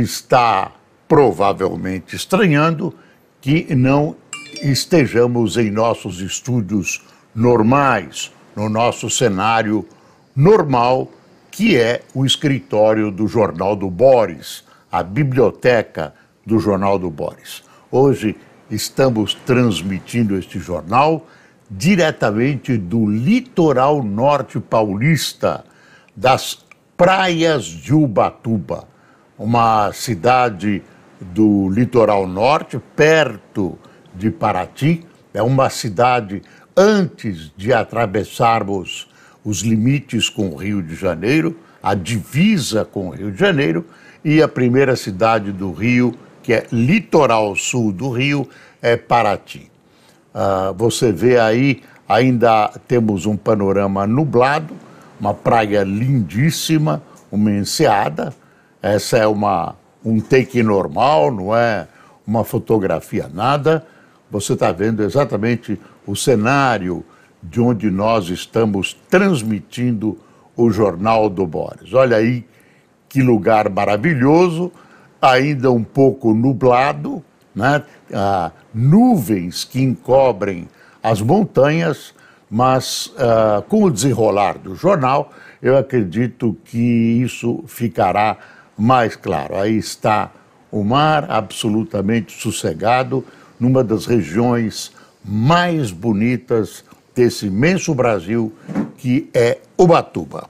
está 0.00 0.72
provavelmente 1.08 2.16
estranhando 2.16 2.94
que 3.40 3.74
não 3.74 4.16
estejamos 4.62 5.56
em 5.56 5.70
nossos 5.70 6.20
estúdios 6.20 7.04
normais, 7.34 8.32
no 8.54 8.68
nosso 8.68 9.08
cenário 9.10 9.86
normal, 10.34 11.10
que 11.50 11.76
é 11.76 12.02
o 12.14 12.24
escritório 12.24 13.10
do 13.10 13.26
Jornal 13.26 13.76
do 13.76 13.90
Boris, 13.90 14.64
a 14.90 15.02
biblioteca 15.02 16.14
do 16.44 16.58
Jornal 16.58 16.98
do 16.98 17.10
Boris. 17.10 17.62
Hoje 17.90 18.36
estamos 18.70 19.34
transmitindo 19.34 20.36
este 20.36 20.58
jornal 20.58 21.26
diretamente 21.70 22.76
do 22.76 23.06
litoral 23.06 24.02
norte 24.02 24.60
paulista, 24.60 25.64
das 26.14 26.64
praias 26.96 27.64
de 27.64 27.94
Ubatuba 27.94 28.88
uma 29.38 29.92
cidade 29.92 30.82
do 31.20 31.68
litoral 31.70 32.26
norte, 32.26 32.80
perto 32.94 33.78
de 34.14 34.30
Paraty. 34.30 35.04
É 35.32 35.42
uma 35.42 35.68
cidade 35.68 36.42
antes 36.76 37.52
de 37.56 37.72
atravessarmos 37.72 39.08
os 39.44 39.60
limites 39.60 40.28
com 40.28 40.50
o 40.50 40.56
Rio 40.56 40.82
de 40.82 40.94
Janeiro, 40.94 41.56
a 41.82 41.94
divisa 41.94 42.84
com 42.84 43.08
o 43.08 43.10
Rio 43.10 43.30
de 43.30 43.38
Janeiro, 43.38 43.84
e 44.24 44.42
a 44.42 44.48
primeira 44.48 44.96
cidade 44.96 45.52
do 45.52 45.72
Rio, 45.72 46.14
que 46.42 46.52
é 46.52 46.66
litoral 46.72 47.54
sul 47.54 47.92
do 47.92 48.10
Rio, 48.10 48.48
é 48.82 48.96
Paraty. 48.96 49.70
Uh, 50.34 50.74
você 50.74 51.12
vê 51.12 51.38
aí, 51.38 51.82
ainda 52.08 52.68
temos 52.88 53.24
um 53.24 53.36
panorama 53.36 54.06
nublado, 54.06 54.74
uma 55.18 55.32
praia 55.32 55.82
lindíssima, 55.82 57.02
uma 57.30 57.50
enseada, 57.50 58.34
essa 58.82 59.18
é 59.18 59.26
uma, 59.26 59.74
um 60.04 60.20
take 60.20 60.62
normal, 60.62 61.30
não 61.30 61.54
é 61.54 61.88
uma 62.26 62.44
fotografia 62.44 63.30
nada. 63.32 63.86
Você 64.30 64.52
está 64.54 64.72
vendo 64.72 65.02
exatamente 65.02 65.80
o 66.06 66.16
cenário 66.16 67.04
de 67.42 67.60
onde 67.60 67.90
nós 67.90 68.28
estamos 68.28 68.94
transmitindo 69.08 70.18
o 70.56 70.70
Jornal 70.70 71.28
do 71.28 71.46
Boris. 71.46 71.92
Olha 71.92 72.16
aí 72.16 72.44
que 73.08 73.22
lugar 73.22 73.70
maravilhoso, 73.70 74.72
ainda 75.20 75.70
um 75.70 75.84
pouco 75.84 76.34
nublado, 76.34 77.22
né? 77.54 77.82
Ah, 78.12 78.50
nuvens 78.74 79.64
que 79.64 79.80
encobrem 79.80 80.68
as 81.02 81.20
montanhas, 81.20 82.14
mas 82.50 83.12
ah, 83.18 83.62
com 83.68 83.84
o 83.84 83.90
desenrolar 83.90 84.58
do 84.58 84.74
jornal, 84.74 85.30
eu 85.62 85.76
acredito 85.76 86.56
que 86.64 86.78
isso 86.78 87.64
ficará 87.66 88.36
mais 88.76 89.16
claro. 89.16 89.56
Aí 89.56 89.76
está 89.76 90.30
o 90.70 90.84
mar 90.84 91.30
absolutamente 91.30 92.32
sossegado, 92.40 93.24
numa 93.58 93.82
das 93.82 94.06
regiões 94.06 94.92
mais 95.24 95.90
bonitas 95.90 96.84
desse 97.14 97.46
imenso 97.46 97.94
Brasil, 97.94 98.52
que 98.98 99.30
é 99.32 99.58
Ubatuba. 99.78 100.48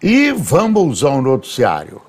E 0.00 0.30
vamos 0.32 1.02
ao 1.02 1.20
noticiário. 1.20 2.00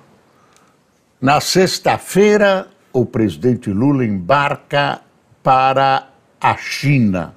Na 1.20 1.42
sexta-feira, 1.42 2.68
o 2.94 3.06
presidente 3.06 3.72
Lula 3.72 4.06
embarca 4.06 5.02
para 5.42 6.08
a 6.40 6.56
China. 6.56 7.34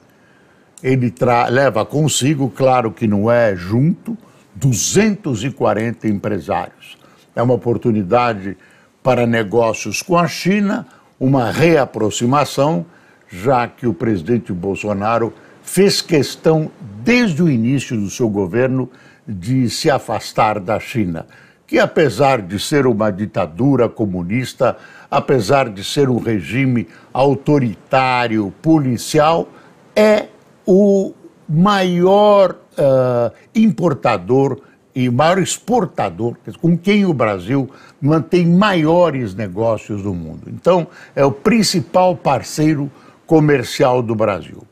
Ele 0.82 1.12
leva 1.50 1.86
consigo, 1.86 2.50
claro 2.50 2.92
que 2.92 3.06
não 3.06 3.30
é 3.30 3.56
junto, 3.56 4.16
240 4.54 6.06
empresários. 6.08 6.98
É 7.34 7.42
uma 7.42 7.54
oportunidade 7.54 8.56
para 9.02 9.26
negócios 9.26 10.02
com 10.02 10.16
a 10.16 10.28
China, 10.28 10.86
uma 11.18 11.50
reaproximação, 11.50 12.86
já 13.28 13.66
que 13.66 13.86
o 13.86 13.94
presidente 13.94 14.52
Bolsonaro 14.52 15.32
fez 15.62 16.02
questão, 16.02 16.70
desde 17.02 17.42
o 17.42 17.50
início 17.50 17.98
do 17.98 18.10
seu 18.10 18.28
governo, 18.28 18.90
de 19.26 19.70
se 19.70 19.90
afastar 19.90 20.60
da 20.60 20.78
China, 20.78 21.26
que 21.66 21.78
apesar 21.78 22.42
de 22.42 22.58
ser 22.58 22.86
uma 22.86 23.10
ditadura 23.10 23.88
comunista, 23.88 24.76
apesar 25.10 25.68
de 25.68 25.82
ser 25.82 26.08
um 26.08 26.18
regime 26.18 26.88
autoritário, 27.12 28.52
policial, 28.60 29.48
é 29.94 30.26
o 30.66 31.14
maior 31.48 32.56
uh, 32.72 33.32
importador 33.54 34.60
e 34.94 35.08
maior 35.08 35.38
exportador, 35.38 36.36
com 36.60 36.76
quem 36.76 37.06
o 37.06 37.14
Brasil 37.14 37.70
mantém 38.00 38.46
maiores 38.46 39.34
negócios 39.34 40.02
do 40.02 40.12
mundo. 40.12 40.42
Então, 40.48 40.86
é 41.16 41.24
o 41.24 41.32
principal 41.32 42.14
parceiro 42.14 42.90
comercial 43.26 44.02
do 44.02 44.14
Brasil. 44.14 44.62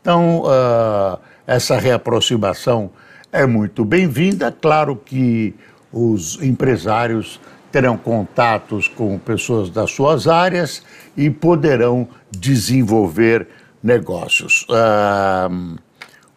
Então, 0.00 0.42
uh, 0.42 1.18
essa 1.46 1.78
reaproximação 1.78 2.90
é 3.32 3.46
muito 3.46 3.84
bem-vinda. 3.84 4.52
Claro 4.52 4.94
que 4.96 5.54
os 5.92 6.40
empresários 6.42 7.40
terão 7.72 7.96
contatos 7.96 8.86
com 8.86 9.18
pessoas 9.18 9.68
das 9.70 9.90
suas 9.90 10.28
áreas 10.28 10.84
e 11.16 11.28
poderão 11.28 12.06
desenvolver 12.30 13.48
negócios. 13.82 14.64
Uh, 14.70 15.76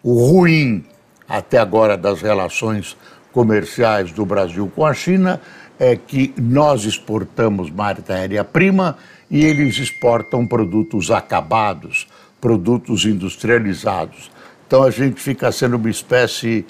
o 0.02 0.32
ruim 0.32 0.84
até 1.28 1.58
agora 1.58 1.96
das 1.98 2.22
relações 2.22 2.98
comerciais 3.38 4.12
do 4.12 4.26
Brasil 4.26 4.68
com 4.76 4.84
a 4.84 4.96
China 4.96 5.40
é 5.78 5.96
que 5.96 6.34
nós 6.36 6.86
exportamos 6.86 7.70
matéria-prima 7.70 8.98
e 9.30 9.46
eles 9.46 9.78
exportam 9.78 10.48
produtos 10.48 11.12
acabados, 11.12 12.08
produtos 12.42 13.06
industrializados. 13.06 14.32
Então 14.66 14.82
a 14.82 14.90
gente 14.90 15.22
fica 15.22 15.52
sendo 15.52 15.78
uma 15.78 15.88
espécie, 15.88 16.66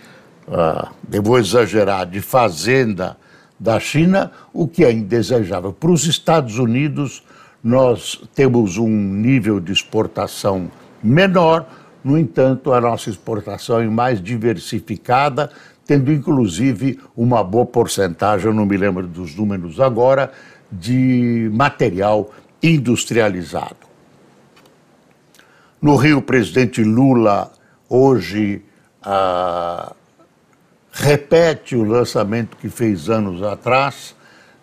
uh, 0.45 0.89
eu 1.09 1.23
vou 1.23 1.39
exagerar, 1.39 2.05
de 2.05 2.19
fazenda 2.19 3.15
da 3.57 3.79
China, 3.79 4.29
o 4.51 4.67
que 4.67 4.83
é 4.83 4.91
indesejável. 4.91 5.71
Para 5.71 5.91
os 5.91 6.03
Estados 6.03 6.59
Unidos, 6.59 7.23
nós 7.63 8.21
temos 8.35 8.77
um 8.77 8.89
nível 8.89 9.61
de 9.61 9.71
exportação 9.71 10.69
menor, 11.01 11.65
no 12.03 12.17
entanto, 12.17 12.71
a 12.73 12.79
nossa 12.79 13.09
exportação 13.09 13.81
é 13.81 13.87
mais 13.87 14.21
diversificada, 14.21 15.49
tendo 15.87 16.11
inclusive 16.11 16.99
uma 17.15 17.41
boa 17.41 17.65
porcentagem, 17.65 18.47
eu 18.47 18.53
não 18.53 18.65
me 18.65 18.75
lembro 18.75 19.07
dos 19.07 19.33
números 19.33 19.79
agora, 19.79 20.31
de 20.69 21.49
material 21.53 22.29
industrializado. 22.61 23.87
No 25.81 25.95
Rio, 25.95 26.17
o 26.17 26.21
presidente 26.21 26.83
Lula 26.83 27.49
hoje 27.87 28.61
ah, 29.01 29.93
repete 30.91 31.75
o 31.77 31.85
lançamento 31.85 32.57
que 32.57 32.67
fez 32.67 33.09
anos 33.09 33.41
atrás 33.41 34.13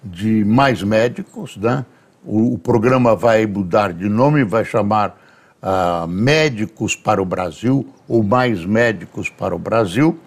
de 0.02 0.44
mais 0.44 0.82
médicos, 0.82 1.56
né? 1.56 1.86
O, 2.22 2.54
o 2.54 2.58
programa 2.58 3.16
vai 3.16 3.46
mudar 3.46 3.94
de 3.94 4.08
nome, 4.10 4.44
vai 4.44 4.64
chamar 4.64 5.18
ah, 5.62 6.04
Médicos 6.06 6.94
para 6.94 7.22
o 7.22 7.24
Brasil, 7.24 7.88
ou 8.06 8.22
Mais 8.22 8.66
Médicos 8.66 9.30
para 9.30 9.54
o 9.54 9.58
Brasil 9.58 10.18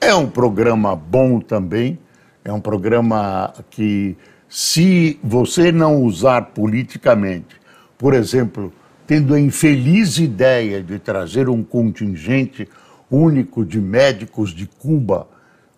é 0.00 0.14
um 0.14 0.28
programa 0.28 0.94
bom 0.94 1.40
também, 1.40 1.98
é 2.44 2.52
um 2.52 2.60
programa 2.60 3.52
que, 3.70 4.16
se 4.48 5.18
você 5.22 5.72
não 5.72 6.02
usar 6.02 6.46
politicamente, 6.46 7.56
por 7.98 8.14
exemplo, 8.14 8.72
tendo 9.06 9.34
a 9.34 9.40
infeliz 9.40 10.18
ideia 10.18 10.82
de 10.82 10.98
trazer 10.98 11.48
um 11.48 11.62
contingente 11.62 12.68
único 13.10 13.64
de 13.64 13.80
médicos 13.80 14.50
de 14.50 14.66
Cuba, 14.66 15.28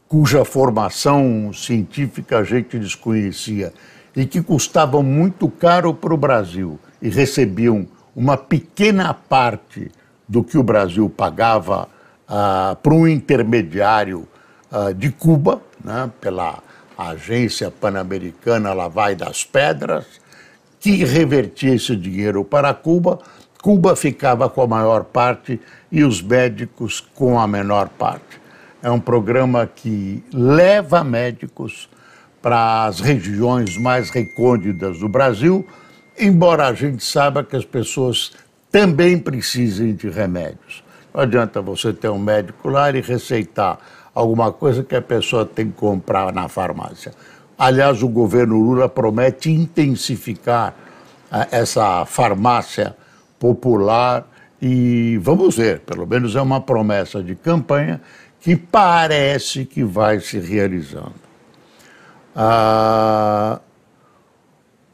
cuja 0.08 0.44
formação 0.44 1.52
científica 1.52 2.38
a 2.38 2.44
gente 2.44 2.78
desconhecia 2.78 3.72
e 4.16 4.26
que 4.26 4.42
custavam 4.42 5.02
muito 5.02 5.48
caro 5.48 5.92
para 5.94 6.14
o 6.14 6.16
Brasil 6.16 6.78
e 7.00 7.08
recebiam 7.08 7.86
uma 8.16 8.36
pequena 8.36 9.14
parte 9.14 9.90
do 10.26 10.42
que 10.42 10.58
o 10.58 10.62
Brasil 10.62 11.08
pagava 11.08 11.88
ah, 12.28 12.76
para 12.82 12.94
um 12.94 13.08
intermediário 13.08 14.28
ah, 14.70 14.92
de 14.92 15.10
Cuba, 15.10 15.62
né, 15.82 16.10
pela 16.20 16.62
agência 16.96 17.70
pan-americana 17.70 18.72
Lavai 18.72 19.14
das 19.14 19.44
Pedras, 19.44 20.04
que 20.80 21.04
revertia 21.04 21.74
esse 21.74 21.96
dinheiro 21.96 22.44
para 22.44 22.74
Cuba. 22.74 23.18
Cuba 23.62 23.96
ficava 23.96 24.48
com 24.48 24.62
a 24.62 24.66
maior 24.66 25.04
parte 25.04 25.60
e 25.90 26.04
os 26.04 26.22
médicos 26.22 27.00
com 27.00 27.38
a 27.38 27.46
menor 27.46 27.88
parte. 27.88 28.40
É 28.82 28.90
um 28.90 29.00
programa 29.00 29.66
que 29.66 30.22
leva 30.32 31.02
médicos 31.02 31.88
para 32.40 32.86
as 32.86 33.00
regiões 33.00 33.76
mais 33.76 34.10
recônditas 34.10 35.00
do 35.00 35.08
Brasil, 35.08 35.66
embora 36.18 36.68
a 36.68 36.72
gente 36.72 37.04
saiba 37.04 37.42
que 37.42 37.56
as 37.56 37.64
pessoas 37.64 38.32
também 38.70 39.18
precisem 39.18 39.94
de 39.94 40.08
remédios. 40.08 40.84
Não 41.18 41.24
adianta 41.24 41.60
você 41.60 41.92
ter 41.92 42.08
um 42.08 42.18
médico 42.18 42.68
lá 42.68 42.92
e 42.92 43.00
receitar 43.00 43.76
alguma 44.14 44.52
coisa 44.52 44.84
que 44.84 44.94
a 44.94 45.02
pessoa 45.02 45.44
tem 45.44 45.66
que 45.66 45.72
comprar 45.72 46.32
na 46.32 46.46
farmácia. 46.46 47.12
Aliás, 47.58 48.04
o 48.04 48.08
governo 48.08 48.56
Lula 48.56 48.88
promete 48.88 49.50
intensificar 49.50 50.76
ah, 51.28 51.48
essa 51.50 52.04
farmácia 52.04 52.94
popular 53.36 54.28
e 54.62 55.18
vamos 55.20 55.56
ver, 55.56 55.80
pelo 55.80 56.06
menos 56.06 56.36
é 56.36 56.40
uma 56.40 56.60
promessa 56.60 57.20
de 57.20 57.34
campanha 57.34 58.00
que 58.38 58.54
parece 58.54 59.64
que 59.64 59.82
vai 59.82 60.20
se 60.20 60.38
realizando. 60.38 61.14
Ah, 62.36 63.58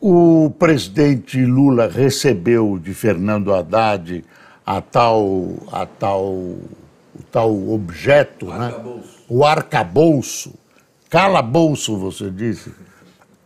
o 0.00 0.50
presidente 0.58 1.44
Lula 1.44 1.86
recebeu 1.86 2.78
de 2.78 2.94
Fernando 2.94 3.52
Haddad 3.52 4.24
a 4.66 4.80
tal, 4.80 5.56
a 5.70 5.86
tal, 5.86 6.24
o 6.24 6.68
tal 7.30 7.70
objeto, 7.70 8.46
né? 8.46 8.72
o 9.28 9.44
arcabouço, 9.44 10.54
calabouço, 11.10 11.96
você 11.96 12.30
disse, 12.30 12.72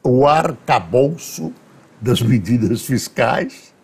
o 0.02 0.26
arcabouço 0.26 1.52
das 2.00 2.22
medidas 2.22 2.82
fiscais. 2.82 3.74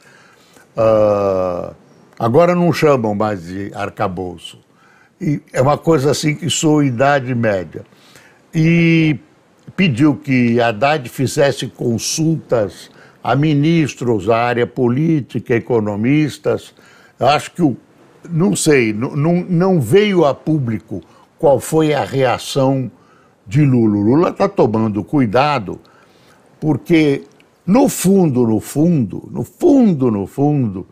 Uh, 0.77 1.75
agora 2.19 2.55
não 2.55 2.73
chamam 2.73 3.15
mais 3.15 3.45
de 3.47 3.73
arcabouço. 3.75 4.59
E 5.21 5.41
é 5.53 5.61
uma 5.61 5.79
coisa 5.79 6.11
assim 6.11 6.35
que 6.35 6.51
sou 6.51 6.83
idade 6.83 7.35
média. 7.35 7.85
E 8.55 9.19
pediu 9.77 10.17
que 10.17 10.61
Haddad 10.61 11.09
fizesse 11.09 11.67
consultas 11.67 12.91
a 13.23 13.35
ministros 13.35 14.27
da 14.27 14.37
área 14.37 14.67
política, 14.67 15.55
economistas. 15.55 16.75
Acho 17.19 17.53
que, 17.53 17.63
o, 17.63 17.77
não 18.29 18.57
sei, 18.57 18.93
não, 18.93 19.15
não 19.43 19.81
veio 19.81 20.25
a 20.25 20.35
público 20.35 21.01
qual 21.39 21.61
foi 21.61 21.93
a 21.93 22.05
reação 22.05 22.91
de 23.47 23.65
Lula. 23.65 23.97
Lula 23.97 24.31
está 24.31 24.49
tomando 24.49 25.05
cuidado, 25.05 25.81
porque 26.61 27.25
no 27.67 27.89
fundo, 27.89 28.47
no 28.47 28.61
fundo, 28.61 29.29
no 29.31 29.45
fundo, 29.45 30.11
no 30.11 30.27
fundo, 30.27 30.87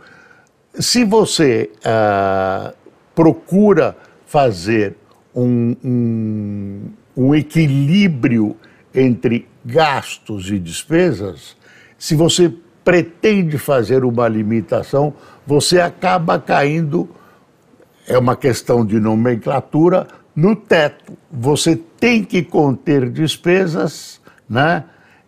se 0.74 1.04
você 1.04 1.70
ah, 1.84 2.72
procura 3.14 3.96
fazer 4.26 4.96
um, 5.34 5.76
um, 5.84 6.80
um 7.16 7.34
equilíbrio 7.34 8.56
entre 8.94 9.48
gastos 9.64 10.50
e 10.50 10.58
despesas, 10.58 11.56
se 11.98 12.14
você 12.14 12.52
pretende 12.84 13.58
fazer 13.58 14.04
uma 14.04 14.26
limitação, 14.28 15.14
você 15.46 15.80
acaba 15.80 16.38
caindo, 16.38 17.08
é 18.06 18.18
uma 18.18 18.36
questão 18.36 18.84
de 18.84 18.98
nomenclatura, 18.98 20.06
no 20.34 20.56
teto. 20.56 21.16
Você 21.30 21.76
tem 21.76 22.24
que 22.24 22.42
conter 22.42 23.10
despesas 23.10 24.22
né? 24.52 24.84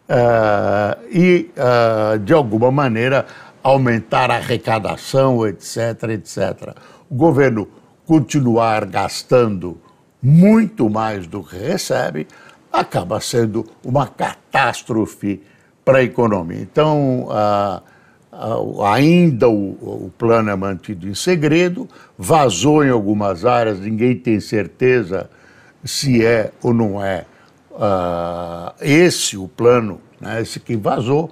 Uh, 0.07 1.09
e, 1.11 1.51
uh, 1.57 2.19
de 2.19 2.35
alguma 2.35 2.71
maneira, 2.71 3.25
aumentar 3.63 4.31
a 4.31 4.37
arrecadação, 4.37 5.47
etc., 5.47 6.11
etc. 6.11 6.77
O 7.09 7.15
governo 7.15 7.67
continuar 8.05 8.85
gastando 8.85 9.81
muito 10.23 10.91
mais 10.91 11.27
do 11.27 11.43
que 11.43 11.57
recebe, 11.57 12.27
acaba 12.71 13.19
sendo 13.19 13.65
uma 13.83 14.07
catástrofe 14.07 15.43
para 15.85 15.99
a 15.99 16.03
economia. 16.03 16.61
Então, 16.61 17.29
ah, 17.31 17.83
ah, 18.33 18.95
ainda 18.95 19.49
o, 19.49 20.07
o, 20.07 20.13
plano 20.17 20.51
é 20.51 20.57
mantido 20.57 21.09
em 21.09 21.15
segredo, 21.15 21.89
vazou 22.19 22.85
em 22.85 22.91
algumas 22.91 23.45
áreas, 23.45 23.79
ninguém 23.79 24.17
tem 24.17 24.41
certeza 24.41 25.29
se 25.85 26.25
é 26.25 26.51
ou 26.63 26.73
não 26.73 27.05
é 27.05 27.27
ah, 27.79 28.75
esse 28.81 29.37
o 29.37 29.47
plano, 29.47 30.01
né, 30.21 30.41
esse 30.41 30.59
que 30.59 30.77
vazou. 30.77 31.31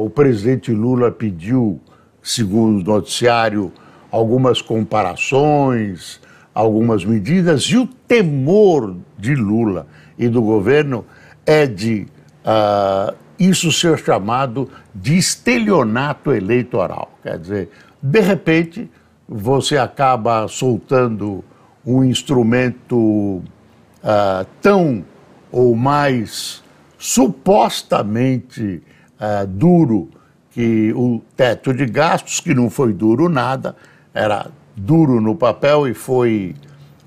o 0.00 0.10
presidente 0.10 0.72
Lula 0.72 1.10
pediu, 1.10 1.80
segundo 2.22 2.80
o 2.80 2.94
noticiário, 2.94 3.72
algumas 4.10 4.60
comparações, 4.60 6.20
algumas 6.52 7.04
medidas, 7.04 7.62
e 7.62 7.76
o 7.76 7.86
temor 7.86 8.96
de 9.18 9.34
Lula 9.34 9.86
e 10.18 10.28
do 10.28 10.42
governo 10.42 11.04
é 11.46 11.66
de 11.66 12.06
uh, 12.44 13.14
isso 13.38 13.72
ser 13.72 13.98
chamado 13.98 14.70
de 14.94 15.16
estelionato 15.16 16.32
eleitoral. 16.32 17.18
Quer 17.22 17.38
dizer, 17.38 17.70
de 18.02 18.20
repente, 18.20 18.90
você 19.28 19.76
acaba 19.76 20.46
soltando 20.48 21.44
um 21.84 22.04
instrumento 22.04 22.96
uh, 22.96 24.46
tão 24.60 25.04
ou 25.50 25.74
mais 25.74 26.62
supostamente 26.98 28.82
uh, 29.20 29.46
duro 29.46 30.10
que 30.50 30.92
o 30.94 31.20
teto 31.36 31.74
de 31.74 31.84
gastos, 31.86 32.40
que 32.40 32.54
não 32.54 32.70
foi 32.70 32.92
duro 32.92 33.28
nada, 33.28 33.74
era 34.12 34.46
duro 34.76 35.20
no 35.20 35.34
papel 35.34 35.88
e 35.88 35.94
foi 35.94 36.54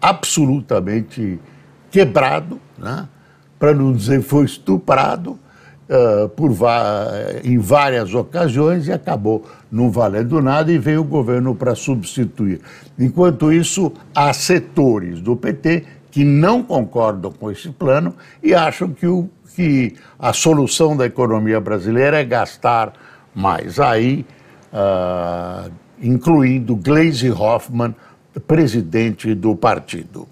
absolutamente 0.02 1.40
quebrado, 1.90 2.60
né? 2.78 3.08
Para 3.60 3.74
não 3.74 3.94
dizer 3.94 4.22
foi 4.22 4.46
estuprado 4.46 5.32
uh, 5.90 6.30
por, 6.30 6.52
em 7.44 7.58
várias 7.58 8.14
ocasiões 8.14 8.88
e 8.88 8.92
acabou 8.92 9.46
não 9.72 9.90
valendo 9.90 10.42
nada 10.42 10.72
e 10.72 10.78
veio 10.78 11.02
o 11.02 11.04
governo 11.04 11.56
para 11.56 11.76
substituir. 11.76 12.62
Enquanto 12.98 13.52
isso, 13.52 13.92
há 14.14 14.32
setores 14.34 15.20
do 15.22 15.36
PT 15.36 15.86
que 16.12 16.24
não 16.24 16.64
concordam 16.64 17.32
com 17.32 17.52
esse 17.52 17.70
plano 17.70 18.14
e 18.42 18.54
acham 18.54 18.90
que, 18.90 19.06
o, 19.06 19.30
que 19.56 19.96
a 20.18 20.34
solução 20.34 20.96
da 20.96 21.06
economia 21.06 21.60
brasileira 21.60 22.20
é 22.20 22.24
gastar 22.24 22.94
mais. 23.36 23.80
Aí 23.80 24.26
uh, 24.74 25.72
incluindo 26.02 26.76
Gleisi 26.76 27.32
Hoffmann, 27.32 27.96
presidente 28.48 29.34
do 29.34 29.56
partido. 29.56 30.28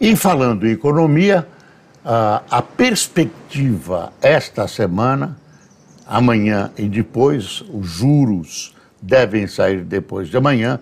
E 0.00 0.14
falando 0.14 0.66
em 0.66 0.72
economia, 0.72 1.46
a 2.04 2.60
perspectiva 2.60 4.12
esta 4.20 4.68
semana, 4.68 5.38
amanhã 6.06 6.70
e 6.76 6.86
depois, 6.86 7.64
os 7.72 7.86
juros 7.86 8.74
devem 9.00 9.46
sair 9.46 9.82
depois 9.82 10.28
de 10.28 10.36
amanhã. 10.36 10.78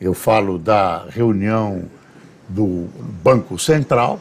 Eu 0.00 0.14
falo 0.14 0.58
da 0.58 1.06
reunião 1.08 1.84
do 2.48 2.88
Banco 3.22 3.56
Central. 3.56 4.18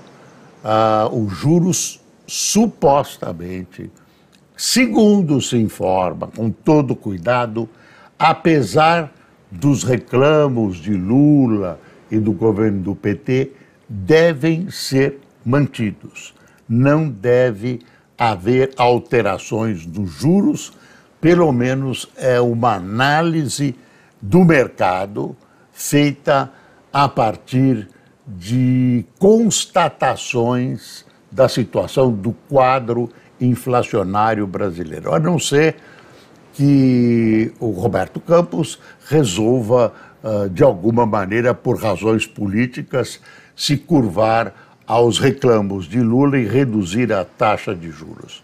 os 1.11 1.33
juros 1.33 1.99
supostamente, 2.27 3.91
segundo 4.55 5.41
se 5.41 5.57
informa, 5.57 6.27
com 6.27 6.51
todo 6.51 6.95
cuidado, 6.95 7.67
apesar 8.17 9.11
dos 9.51 9.83
reclamos 9.83 10.77
de 10.77 10.93
Lula 10.93 11.79
e 12.09 12.17
do 12.17 12.31
governo 12.31 12.81
do 12.81 12.95
PT, 12.95 13.51
devem 13.89 14.69
ser 14.69 15.19
mantidos. 15.45 16.33
Não 16.67 17.09
deve 17.09 17.81
haver 18.17 18.71
alterações 18.77 19.85
dos 19.85 20.11
juros, 20.11 20.73
pelo 21.19 21.51
menos 21.51 22.09
é 22.17 22.39
uma 22.39 22.75
análise 22.75 23.75
do 24.21 24.43
mercado 24.43 25.35
feita 25.71 26.51
a 26.91 27.09
partir 27.09 27.89
de 28.25 29.05
constatações 29.19 31.05
da 31.31 31.49
situação 31.49 32.11
do 32.11 32.31
quadro 32.47 33.09
inflacionário 33.41 34.45
brasileiro, 34.47 35.13
a 35.13 35.19
não 35.19 35.39
ser 35.39 35.75
que 36.53 37.51
o 37.59 37.71
Roberto 37.71 38.19
Campos 38.19 38.79
resolva, 39.07 39.91
uh, 40.23 40.47
de 40.49 40.63
alguma 40.63 41.05
maneira, 41.05 41.53
por 41.53 41.81
razões 41.81 42.27
políticas, 42.27 43.19
se 43.55 43.75
curvar 43.75 44.72
aos 44.93 45.17
reclamos 45.17 45.85
de 45.87 45.99
Lula 45.99 46.37
e 46.37 46.45
reduzir 46.45 47.11
a 47.11 47.25
taxa 47.25 47.73
de 47.73 47.89
juros. 47.89 48.43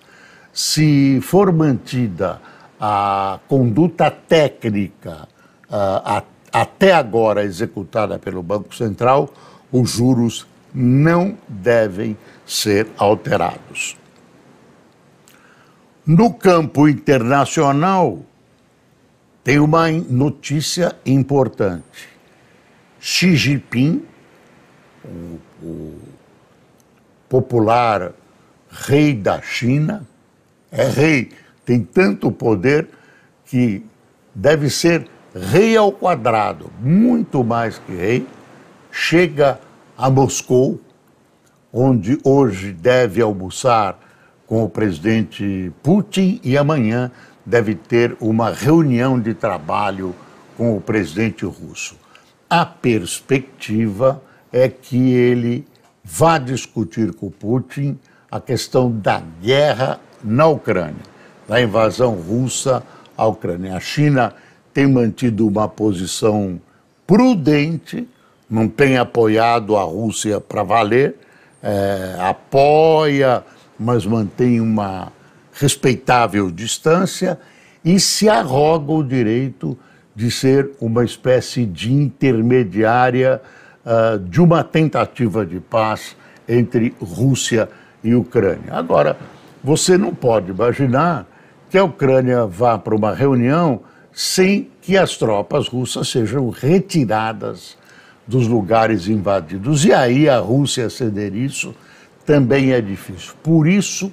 Se 0.52 1.22
for 1.22 1.54
mantida 1.54 2.42
a 2.82 3.40
conduta 3.48 4.10
técnica 4.10 5.28
uh, 5.70 6.02
a, 6.04 6.24
até 6.52 6.92
agora 6.92 7.44
executada 7.44 8.18
pelo 8.18 8.42
Banco 8.42 8.76
Central, 8.76 9.32
os 9.72 9.92
juros 9.92 10.48
não 10.74 11.38
devem 11.48 12.18
ser 12.48 12.88
alterados. 12.98 13.96
No 16.04 16.34
campo 16.34 16.88
internacional, 16.88 18.24
tem 19.44 19.60
uma 19.60 19.92
notícia 19.92 20.96
importante. 21.06 22.10
Xi 23.00 23.36
Jinping, 23.36 24.04
o, 25.06 25.40
o 25.64 26.19
popular 27.30 28.12
rei 28.70 29.14
da 29.14 29.42
China, 29.42 30.06
é 30.72 30.86
rei, 30.86 31.30
tem 31.64 31.82
tanto 31.82 32.32
poder 32.32 32.90
que 33.46 33.86
deve 34.34 34.70
ser 34.70 35.08
rei 35.34 35.78
ao 35.78 35.92
quadrado, 35.92 36.72
muito 36.82 37.44
mais 37.44 37.78
que 37.78 37.94
rei, 37.94 38.28
chega 38.92 39.60
a 39.98 40.10
Moscou, 40.10 40.80
onde 41.72 42.20
hoje 42.24 42.72
deve 42.72 43.22
almoçar 43.22 44.00
com 44.48 44.64
o 44.64 44.70
presidente 44.70 45.72
Putin 45.84 46.42
e 46.44 46.58
amanhã 46.58 47.12
deve 47.46 47.76
ter 47.76 48.18
uma 48.20 48.52
reunião 48.52 49.20
de 49.20 49.34
trabalho 49.34 50.16
com 50.58 50.76
o 50.76 50.82
presidente 50.82 51.46
russo. 51.46 51.96
A 52.50 52.66
perspectiva 52.66 54.22
é 54.52 54.68
que 54.68 55.12
ele 55.12 55.68
vá 56.12 56.40
discutir 56.40 57.14
com 57.14 57.30
Putin 57.30 57.98
a 58.32 58.40
questão 58.42 58.92
da 58.92 59.22
guerra 59.42 60.00
na 60.24 60.48
Ucrânia, 60.48 61.04
da 61.48 61.62
invasão 61.62 62.16
russa 62.16 62.84
à 63.16 63.26
Ucrânia. 63.28 63.76
A 63.76 63.80
China 63.80 64.34
tem 64.74 64.88
mantido 64.88 65.48
uma 65.48 65.68
posição 65.68 66.60
prudente, 67.06 68.08
não 68.50 68.68
tem 68.68 68.98
apoiado 68.98 69.78
a 69.78 69.84
Rússia 69.84 70.42
para 70.42 70.64
valer, 70.64 71.16
é, 71.62 72.16
apoia, 72.20 73.44
mas 73.80 74.06
mantém 74.06 74.60
uma 74.60 75.12
respeitável 75.54 76.50
distância 76.50 77.40
e 77.86 78.00
se 78.00 78.28
arroga 78.28 78.92
o 78.92 79.04
direito 79.04 79.78
de 80.16 80.32
ser 80.32 80.72
uma 80.82 81.06
espécie 81.06 81.66
de 81.66 81.94
intermediária 81.94 83.42
uh, 83.86 84.20
de 84.20 84.42
uma 84.42 84.64
tentativa 84.64 85.46
de 85.46 85.60
paz 85.60 86.16
entre 86.48 86.94
Rússia 87.00 87.70
e 88.04 88.16
Ucrânia. 88.16 88.74
Agora, 88.74 89.18
você 89.64 89.98
não 89.98 90.14
pode 90.14 90.52
imaginar 90.52 91.28
que 91.70 91.78
a 91.78 91.84
Ucrânia 91.84 92.46
vá 92.46 92.78
para 92.78 92.96
uma 92.96 93.14
reunião 93.14 93.82
sem 94.12 94.70
que 94.82 94.98
as 94.98 95.18
tropas 95.18 95.68
russas 95.68 96.08
sejam 96.08 96.50
retiradas 96.50 97.78
dos 98.28 98.48
lugares 98.48 99.08
invadidos. 99.08 99.86
E 99.86 99.94
aí 99.94 100.28
a 100.28 100.40
Rússia 100.40 100.90
ceder 100.90 101.36
isso 101.36 101.76
também 102.26 102.72
é 102.74 102.82
difícil. 102.82 103.34
Por 103.42 103.68
isso, 103.68 104.12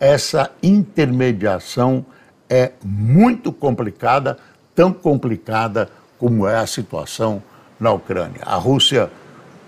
essa 0.00 0.50
intermediação 0.62 2.04
é 2.48 2.72
muito 2.82 3.52
complicada, 3.52 4.38
tão 4.74 4.92
complicada 4.92 5.88
como 6.18 6.46
é 6.46 6.56
a 6.56 6.66
situação 6.66 7.42
na 7.78 7.92
Ucrânia. 7.92 8.40
A 8.42 8.56
Rússia, 8.56 9.10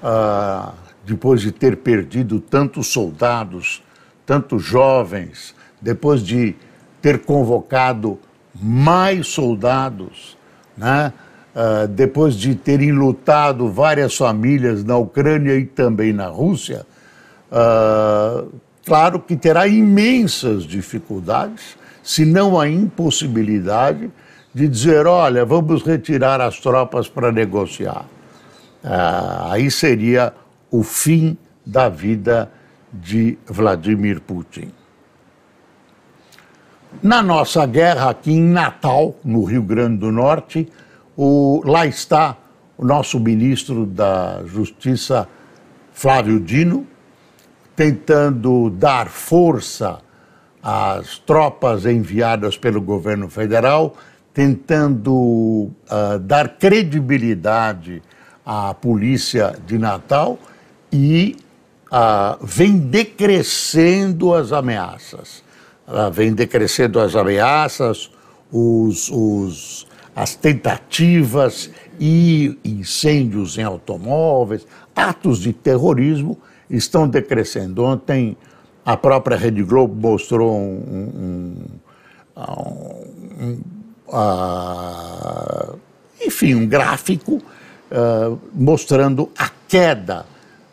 ah, 0.02 0.72
depois 1.04 1.40
de 1.40 1.52
ter 1.52 1.76
perdido 1.78 2.40
tantos 2.40 2.88
soldados, 2.88 3.82
tantos 4.26 4.62
jovens, 4.62 5.54
depois 5.80 6.22
de 6.22 6.54
ter 7.00 7.20
convocado 7.24 8.18
mais 8.54 9.26
soldados, 9.26 10.36
né? 10.76 11.12
Uh, 11.52 11.88
depois 11.88 12.36
de 12.36 12.54
terem 12.54 12.92
lutado 12.92 13.68
várias 13.68 14.16
famílias 14.16 14.84
na 14.84 14.96
Ucrânia 14.96 15.56
e 15.56 15.66
também 15.66 16.12
na 16.12 16.28
Rússia, 16.28 16.86
uh, 17.50 18.48
claro 18.86 19.18
que 19.18 19.36
terá 19.36 19.66
imensas 19.66 20.62
dificuldades, 20.62 21.76
se 22.04 22.24
não 22.24 22.58
a 22.58 22.68
impossibilidade, 22.68 24.08
de 24.54 24.68
dizer: 24.68 25.06
olha, 25.06 25.44
vamos 25.44 25.82
retirar 25.82 26.40
as 26.40 26.58
tropas 26.58 27.08
para 27.08 27.30
negociar. 27.32 28.04
Uh, 28.82 29.52
aí 29.52 29.70
seria 29.70 30.32
o 30.70 30.82
fim 30.82 31.36
da 31.64 31.88
vida 31.88 32.50
de 32.92 33.38
Vladimir 33.46 34.20
Putin. 34.20 34.72
Na 37.02 37.22
nossa 37.22 37.64
guerra 37.66 38.10
aqui 38.10 38.32
em 38.32 38.42
Natal, 38.42 39.14
no 39.24 39.44
Rio 39.44 39.62
Grande 39.62 39.98
do 39.98 40.10
Norte, 40.10 40.68
o, 41.16 41.62
lá 41.64 41.86
está 41.86 42.36
o 42.76 42.84
nosso 42.84 43.20
ministro 43.20 43.86
da 43.86 44.42
Justiça, 44.44 45.28
Flávio 45.92 46.40
Dino, 46.40 46.86
tentando 47.76 48.70
dar 48.70 49.08
força 49.08 50.00
às 50.62 51.18
tropas 51.18 51.86
enviadas 51.86 52.56
pelo 52.56 52.80
governo 52.80 53.28
federal, 53.28 53.94
tentando 54.40 55.12
uh, 55.12 56.18
dar 56.18 56.56
credibilidade 56.56 58.02
à 58.44 58.72
polícia 58.72 59.54
de 59.66 59.76
Natal 59.76 60.38
e 60.90 61.36
uh, 61.92 62.42
vem 62.42 62.78
decrescendo 62.78 64.32
as 64.32 64.50
ameaças 64.50 65.42
vem 66.12 66.32
decrescendo 66.32 67.00
as 67.00 67.16
ameaças, 67.16 68.10
os, 68.52 69.10
os, 69.10 69.86
as 70.14 70.36
tentativas 70.36 71.68
e 71.98 72.56
incêndios 72.64 73.58
em 73.58 73.64
automóveis, 73.64 74.64
atos 74.94 75.40
de 75.40 75.52
terrorismo 75.52 76.38
estão 76.68 77.08
decrescendo. 77.08 77.82
Ontem 77.82 78.36
a 78.84 78.96
própria 78.96 79.36
Rede 79.36 79.64
Globo 79.64 80.08
mostrou 80.08 80.56
um, 80.56 81.56
um, 82.36 82.44
um, 83.40 83.60
uh, 84.10 85.78
enfim, 86.20 86.54
um 86.54 86.66
gráfico 86.66 87.36
uh, 87.36 88.38
mostrando 88.52 89.30
a 89.38 89.50
queda 89.68 90.26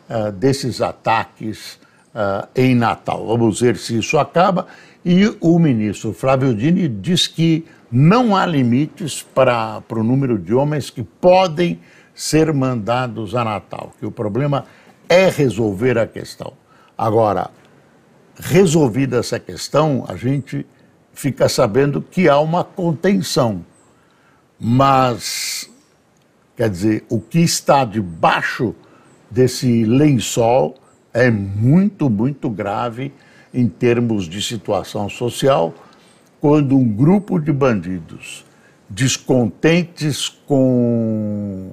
uh, 0.08 0.32
desses 0.32 0.80
ataques 0.80 1.78
em 2.52 2.74
Natal. 2.74 3.24
Vamos 3.24 3.60
ver 3.60 3.76
se 3.76 3.96
isso 3.96 4.18
acaba 4.18 4.66
e 5.04 5.36
o 5.40 5.56
ministro 5.58 6.12
Flávio 6.12 6.52
Dini 6.52 6.88
diz 6.88 7.28
que 7.28 7.64
não 7.92 8.34
há 8.34 8.44
limites 8.44 9.22
para, 9.22 9.80
para 9.82 10.00
o 10.00 10.02
número 10.02 10.36
de 10.36 10.52
homens 10.52 10.90
que 10.90 11.04
podem 11.04 11.78
ser 12.14 12.52
mandados 12.52 13.36
a 13.36 13.44
Natal, 13.44 13.92
que 14.00 14.04
o 14.04 14.10
problema 14.10 14.64
é 15.08 15.28
resolver 15.28 15.96
a 15.96 16.06
questão. 16.06 16.54
Agora, 16.96 17.50
resolvida 18.36 19.18
essa 19.18 19.38
questão, 19.38 20.04
a 20.08 20.16
gente 20.16 20.66
fica 21.18 21.48
sabendo 21.48 22.00
que 22.00 22.28
há 22.28 22.38
uma 22.38 22.62
contenção. 22.62 23.64
Mas, 24.58 25.68
quer 26.56 26.70
dizer, 26.70 27.04
o 27.08 27.20
que 27.20 27.40
está 27.40 27.84
debaixo 27.84 28.72
desse 29.28 29.84
lençol 29.84 30.76
é 31.12 31.28
muito, 31.28 32.08
muito 32.08 32.48
grave 32.48 33.12
em 33.52 33.68
termos 33.68 34.28
de 34.28 34.40
situação 34.40 35.08
social, 35.08 35.74
quando 36.40 36.76
um 36.76 36.88
grupo 36.88 37.40
de 37.40 37.52
bandidos 37.52 38.46
descontentes 38.88 40.28
com 40.46 41.72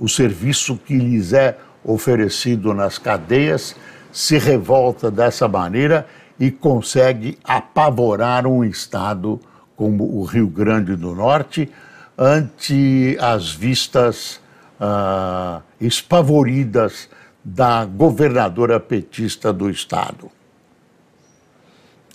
o 0.00 0.08
serviço 0.08 0.74
que 0.74 0.96
lhes 0.96 1.34
é 1.34 1.58
oferecido 1.84 2.72
nas 2.72 2.96
cadeias 2.96 3.76
se 4.10 4.38
revolta 4.38 5.10
dessa 5.10 5.46
maneira 5.46 6.06
e 6.38 6.50
consegue 6.50 7.38
apavorar 7.44 8.46
um 8.46 8.64
estado 8.64 9.40
como 9.76 10.04
o 10.18 10.24
Rio 10.24 10.48
Grande 10.48 10.96
do 10.96 11.14
Norte 11.14 11.70
ante 12.16 13.16
as 13.20 13.52
vistas 13.52 14.40
ah, 14.80 15.60
espavoridas 15.80 17.08
da 17.44 17.84
governadora 17.84 18.80
petista 18.80 19.52
do 19.52 19.70
estado. 19.70 20.30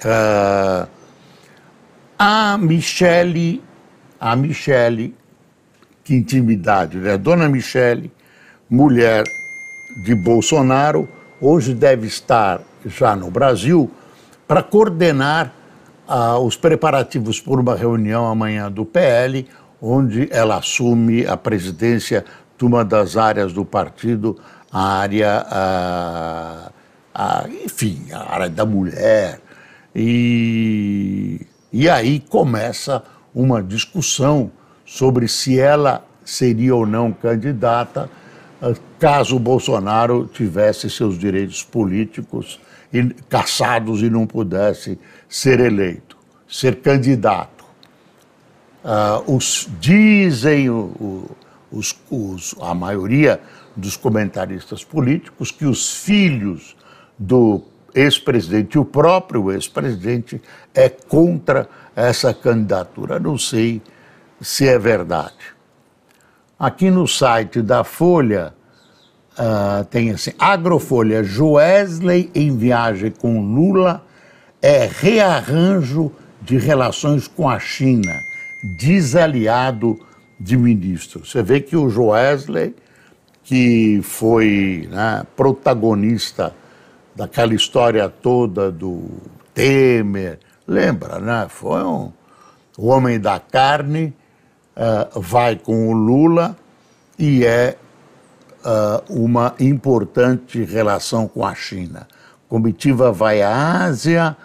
Uh, 0.04 0.90
a 2.18 2.58
Michele, 2.58 3.64
a 4.20 4.36
Michele, 4.36 5.16
que 6.04 6.16
intimidade, 6.16 6.98
né? 6.98 7.18
Dona 7.18 7.48
Michele, 7.48 8.12
mulher 8.70 9.24
de 10.04 10.16
Bolsonaro, 10.16 11.08
hoje 11.40 11.74
deve 11.74 12.08
estar 12.08 12.62
já 12.86 13.16
no 13.16 13.30
Brasil 13.30 13.90
para 14.52 14.62
coordenar 14.62 15.50
uh, 16.10 16.38
os 16.40 16.58
preparativos 16.58 17.40
por 17.40 17.58
uma 17.58 17.74
reunião 17.74 18.28
amanhã 18.28 18.70
do 18.70 18.86
PL, 18.86 19.48
onde 19.82 20.28
ela 20.30 20.58
assume 20.58 21.26
a 21.26 21.38
presidência 21.38 22.26
de 22.58 22.66
uma 22.66 22.84
das 22.84 23.16
áreas 23.16 23.54
do 23.54 23.64
partido, 23.64 24.38
a 24.70 24.98
área, 24.98 25.46
uh, 25.48 26.74
a, 27.16 27.46
enfim, 27.64 28.08
a 28.12 28.34
área 28.34 28.50
da 28.50 28.66
mulher, 28.66 29.40
e, 29.96 31.48
e 31.72 31.88
aí 31.88 32.20
começa 32.20 33.06
uma 33.34 33.64
discussão 33.64 34.52
sobre 34.86 35.30
se 35.30 35.58
ela 35.58 36.04
seria 36.26 36.76
ou 36.76 36.86
não 36.86 37.14
candidata 37.14 38.10
caso 39.00 39.40
Bolsonaro 39.40 40.30
tivesse 40.32 40.90
seus 40.90 41.18
direitos 41.18 41.64
políticos 41.64 42.60
caçados 43.30 44.02
e 44.02 44.10
não 44.10 44.28
pudesse 44.28 45.00
ser 45.30 45.60
eleito, 45.60 46.18
ser 46.48 46.82
candidato. 46.82 47.64
Uh, 48.84 49.36
os, 49.36 49.70
dizem 49.80 50.70
o, 50.70 51.30
os, 51.72 51.96
os, 52.10 52.56
a 52.60 52.74
maioria 52.74 53.40
dos 53.76 53.96
comentaristas 53.96 54.84
políticos 54.84 55.52
que 55.52 55.66
os 55.66 56.04
filhos 56.04 56.76
do 57.18 57.64
ex-presidente, 57.94 58.78
o 58.80 58.86
próprio 58.86 59.52
ex-presidente, 59.52 60.42
é 60.74 60.90
contra 60.90 61.70
essa 61.96 62.34
candidatura. 62.34 63.20
Não 63.20 63.38
sei 63.38 63.82
se 64.40 64.68
é 64.68 64.78
verdade. 64.78 65.54
Aqui 66.58 66.90
no 66.90 67.08
site 67.08 67.62
da 67.62 67.84
Folha 67.84 68.54
uh, 69.38 69.84
tem 69.86 70.12
assim: 70.12 70.32
Agrofolha, 70.38 71.24
Joesley 71.24 72.30
em 72.34 72.56
viagem 72.56 73.12
com 73.12 73.42
Lula 73.42 74.06
é 74.62 74.90
rearranjo 74.92 76.12
de 76.42 76.58
relações 76.58 77.28
com 77.28 77.50
a 77.50 77.60
China, 77.60 78.14
desaliado 78.78 80.00
de 80.40 80.58
ministro. 80.58 81.26
Você 81.26 81.42
vê 81.42 81.60
que 81.60 81.76
o 81.76 81.90
Joesley, 81.90 82.76
que 83.44 84.02
foi 84.04 84.88
né, 84.92 85.26
protagonista 85.36 86.54
daquela 87.16 87.54
história 87.54 88.10
toda 88.10 88.72
do 88.72 89.04
Temer, 89.54 90.40
lembra, 90.68 91.20
né? 91.20 91.48
Foi 91.50 91.84
um 91.84 92.12
o 92.78 92.88
homem 92.88 93.20
da 93.20 93.40
carne, 93.40 94.14
uh, 94.76 95.20
vai 95.20 95.56
com 95.56 95.90
o 95.90 95.94
Lula 95.94 96.58
e 97.20 97.46
é 97.46 97.78
uh, 98.66 99.04
uma 99.10 99.54
importante 99.60 100.64
relação 100.64 101.28
com 101.28 101.46
a 101.46 101.54
China. 101.54 102.08
Comitiva 102.48 103.12
vai 103.12 103.42
à 103.42 103.84
Ásia, 103.84 104.36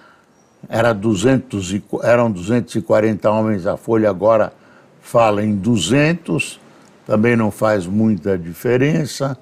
era 0.68 0.92
200 0.92 1.72
e, 1.74 1.84
eram 2.02 2.30
240 2.30 3.30
homens, 3.30 3.66
a 3.66 3.76
Folha 3.76 4.10
agora 4.10 4.52
fala 5.00 5.44
em 5.44 5.54
200, 5.54 6.60
também 7.06 7.36
não 7.36 7.50
faz 7.50 7.86
muita 7.86 8.36
diferença. 8.36 9.38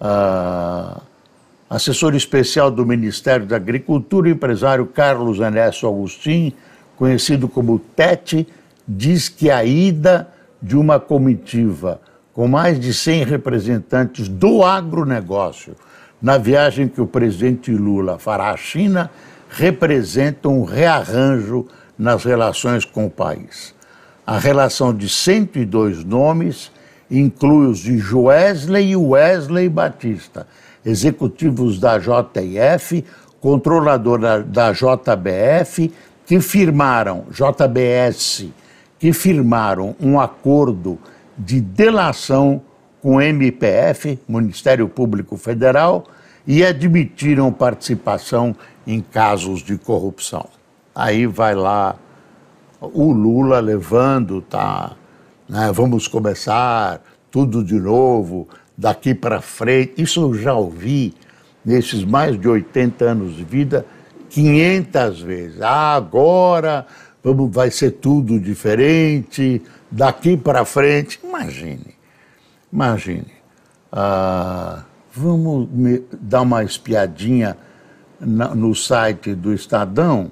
Uh, 0.00 1.00
assessor 1.68 2.14
especial 2.14 2.70
do 2.70 2.86
Ministério 2.86 3.46
da 3.46 3.56
Agricultura, 3.56 4.28
empresário 4.28 4.86
Carlos 4.86 5.40
Enécio 5.40 5.88
Agostinho, 5.88 6.52
conhecido 6.96 7.48
como 7.48 7.78
Tete, 7.78 8.46
diz 8.86 9.28
que 9.28 9.50
a 9.50 9.64
ida 9.64 10.28
de 10.62 10.76
uma 10.76 11.00
comitiva 11.00 12.00
com 12.34 12.48
mais 12.48 12.78
de 12.80 12.92
100 12.92 13.24
representantes 13.24 14.28
do 14.28 14.64
agronegócio 14.64 15.76
na 16.20 16.36
viagem 16.36 16.88
que 16.88 17.00
o 17.00 17.06
presidente 17.06 17.70
Lula 17.70 18.18
fará 18.18 18.50
à 18.50 18.56
China 18.56 19.10
representa 19.48 20.48
um 20.48 20.64
rearranjo 20.64 21.66
nas 21.96 22.24
relações 22.24 22.84
com 22.84 23.06
o 23.06 23.10
país. 23.10 23.72
A 24.26 24.36
relação 24.36 24.92
de 24.92 25.08
102 25.08 26.02
nomes 26.02 26.72
inclui 27.08 27.68
os 27.68 27.78
de 27.78 27.98
Joesley 27.98 28.90
e 28.90 28.96
Wesley 28.96 29.68
Batista, 29.68 30.46
executivos 30.84 31.78
da 31.78 31.98
JF, 31.98 33.04
controlador 33.40 34.18
da, 34.18 34.38
da 34.38 34.72
JBF, 34.72 35.92
que 36.26 36.40
firmaram, 36.40 37.26
JBS, 37.30 38.46
que 38.98 39.12
firmaram 39.12 39.94
um 40.00 40.18
acordo 40.18 40.98
de 41.36 41.60
delação 41.60 42.62
com 43.02 43.16
o 43.16 43.20
MPF, 43.20 44.18
Ministério 44.28 44.88
Público 44.88 45.36
Federal, 45.36 46.06
e 46.46 46.64
admitiram 46.64 47.52
participação 47.52 48.54
em 48.86 49.00
casos 49.00 49.62
de 49.62 49.76
corrupção. 49.76 50.46
Aí 50.94 51.26
vai 51.26 51.54
lá 51.54 51.96
o 52.80 53.12
Lula 53.12 53.60
levando, 53.60 54.40
tá? 54.42 54.92
Né, 55.48 55.70
vamos 55.72 56.06
começar 56.06 57.02
tudo 57.30 57.64
de 57.64 57.74
novo, 57.74 58.48
daqui 58.76 59.14
para 59.14 59.40
frente. 59.40 60.02
Isso 60.02 60.20
eu 60.20 60.34
já 60.34 60.54
ouvi 60.54 61.14
nesses 61.64 62.04
mais 62.04 62.38
de 62.38 62.48
80 62.48 63.04
anos 63.04 63.36
de 63.36 63.44
vida 63.44 63.86
500 64.30 65.22
vezes. 65.22 65.60
Ah, 65.62 65.94
agora 65.94 66.86
vamos, 67.22 67.54
vai 67.54 67.70
ser 67.70 67.92
tudo 67.92 68.38
diferente, 68.38 69.62
daqui 69.94 70.36
para 70.36 70.64
frente. 70.64 71.20
Imagine, 71.22 71.94
imagine. 72.72 73.32
Ah, 73.92 74.82
vamos 75.12 75.68
dar 76.20 76.42
uma 76.42 76.64
espiadinha 76.64 77.56
no 78.20 78.74
site 78.74 79.34
do 79.34 79.52
Estadão. 79.52 80.30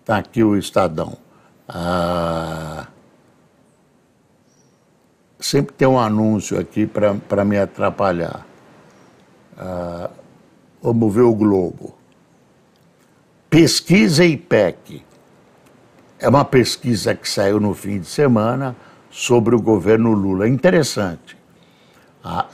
Está 0.00 0.18
aqui 0.18 0.42
o 0.42 0.56
Estadão. 0.56 1.16
Ah, 1.68 2.88
sempre 5.38 5.74
tem 5.74 5.86
um 5.86 5.98
anúncio 5.98 6.58
aqui 6.58 6.86
para 6.86 7.44
me 7.44 7.58
atrapalhar. 7.58 8.44
Ah, 9.56 10.10
vamos 10.82 11.14
ver 11.14 11.22
o 11.22 11.34
Globo. 11.34 11.94
Pesquisa 13.48 14.24
IPEC. 14.24 15.05
É 16.18 16.28
uma 16.28 16.44
pesquisa 16.44 17.14
que 17.14 17.28
saiu 17.28 17.60
no 17.60 17.74
fim 17.74 18.00
de 18.00 18.06
semana 18.06 18.74
sobre 19.10 19.54
o 19.54 19.60
governo 19.60 20.12
Lula. 20.12 20.46
É 20.46 20.48
interessante. 20.48 21.36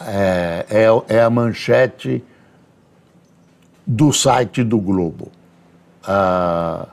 É, 0.01 0.67
é, 0.69 1.17
é 1.17 1.23
a 1.23 1.31
manchete 1.31 2.23
do 3.87 4.13
site 4.13 4.63
do 4.63 4.79
Globo. 4.79 5.31
Ah, 6.05 6.89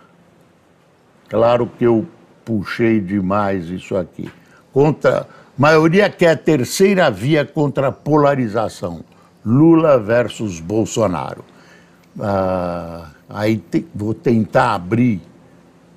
claro 1.28 1.68
que 1.78 1.86
eu 1.86 2.08
puxei 2.46 3.00
demais 3.00 3.70
isso 3.70 3.98
aqui. 3.98 4.32
Contra, 4.72 5.28
maioria 5.58 6.10
quer 6.10 6.32
a 6.32 6.38
terceira 6.38 7.10
via 7.10 7.46
contra 7.46 7.88
a 7.90 7.92
polarização. 7.92 9.04
Lula 9.46 10.00
versus 10.00 10.60
Bolsonaro. 10.60 11.44
Ah, 12.20 13.10
Aí 13.30 13.58
te, 13.58 13.86
vou 13.94 14.16
tentar 14.16 14.74
abrir 14.74 15.22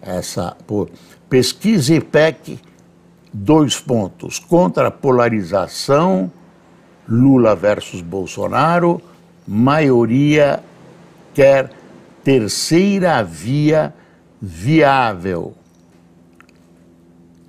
essa. 0.03 0.57
Pô, 0.67 0.89
pesquisa 1.31 1.95
IPEC, 1.95 2.59
dois 3.33 3.79
pontos. 3.79 4.39
Contra 4.39 4.89
a 4.89 4.91
polarização, 4.91 6.31
Lula 7.09 7.55
versus 7.55 8.03
Bolsonaro, 8.03 9.01
maioria 9.47 10.63
quer 11.33 11.71
terceira 12.23 13.23
via 13.23 13.95
viável. 14.41 15.55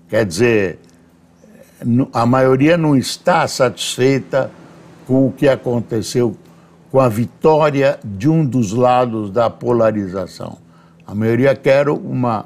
Quer 0.07 0.25
dizer, 0.25 0.79
a 2.13 2.25
maioria 2.25 2.77
não 2.77 2.95
está 2.95 3.47
satisfeita 3.47 4.51
com 5.05 5.27
o 5.27 5.31
que 5.31 5.47
aconteceu 5.47 6.37
com 6.91 6.99
a 6.99 7.09
vitória 7.09 7.99
de 8.03 8.29
um 8.29 8.45
dos 8.45 8.71
lados 8.71 9.31
da 9.31 9.49
polarização. 9.49 10.62
A 11.05 11.13
maioria 11.13 11.55
quer 11.55 11.89
uma, 11.89 12.45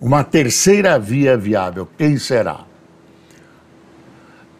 uma 0.00 0.24
terceira 0.24 0.98
via 0.98 1.36
viável. 1.36 1.88
Quem 1.96 2.18
será? 2.18 2.60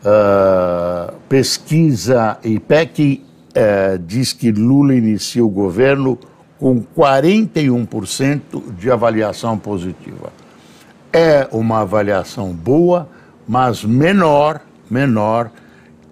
Uh, 0.00 1.12
pesquisa 1.28 2.38
IPEC 2.44 3.24
uh, 3.48 3.98
diz 3.98 4.32
que 4.32 4.52
Lula 4.52 4.94
inicia 4.94 5.44
o 5.44 5.48
governo 5.48 6.16
com 6.58 6.82
41% 6.96 8.74
de 8.76 8.90
avaliação 8.90 9.58
positiva. 9.58 10.32
É 11.12 11.48
uma 11.50 11.80
avaliação 11.80 12.52
boa, 12.52 13.08
mas 13.46 13.84
menor, 13.84 14.60
menor 14.90 15.50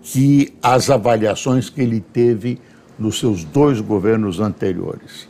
que 0.03 0.55
as 0.63 0.91
avaliações 0.91 1.69
que 1.69 1.81
ele 1.81 2.01
teve 2.01 2.61
nos 2.99 3.19
seus 3.19 3.45
dois 3.45 3.81
governos 3.81 4.41
anteriores. 4.41 5.29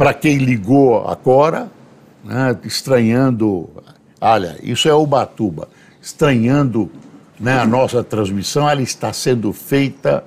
Para 0.00 0.14
quem 0.14 0.38
ligou 0.38 1.06
agora, 1.06 1.70
né, 2.24 2.56
estranhando, 2.64 3.68
olha, 4.18 4.56
isso 4.62 4.88
é 4.88 4.94
Ubatuba, 4.94 5.68
estranhando 6.00 6.90
né, 7.38 7.58
a 7.58 7.66
nossa 7.66 8.02
transmissão, 8.02 8.66
ela 8.66 8.80
está 8.80 9.12
sendo 9.12 9.52
feita 9.52 10.24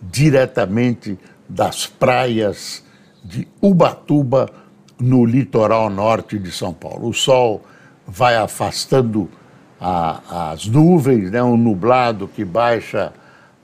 diretamente 0.00 1.18
das 1.48 1.88
praias 1.88 2.84
de 3.24 3.48
Ubatuba, 3.60 4.48
no 4.96 5.24
litoral 5.24 5.90
norte 5.90 6.38
de 6.38 6.52
São 6.52 6.72
Paulo. 6.72 7.08
O 7.08 7.12
sol 7.12 7.64
vai 8.06 8.36
afastando 8.36 9.28
a, 9.80 10.52
as 10.52 10.68
nuvens, 10.68 11.32
né, 11.32 11.42
um 11.42 11.56
nublado 11.56 12.28
que 12.28 12.44
baixa 12.44 13.12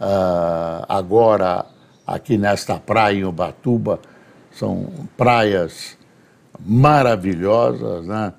uh, 0.01 0.85
agora 0.89 1.65
aqui 2.05 2.37
nesta 2.37 2.81
praia 2.81 3.19
em 3.19 3.25
Ubatuba. 3.25 4.01
São 4.55 4.89
praias 5.17 5.97
maravilhosas, 6.61 8.07
né? 8.07 8.33